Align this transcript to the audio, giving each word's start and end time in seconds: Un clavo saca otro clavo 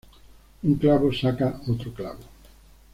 Un 0.63 0.73
clavo 0.73 1.13
saca 1.13 1.61
otro 1.67 1.93
clavo 1.93 2.23